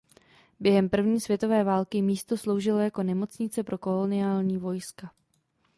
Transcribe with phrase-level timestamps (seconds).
[0.59, 5.11] Během první světové války místo sloužilo jako nemocnice pro koloniální vojska.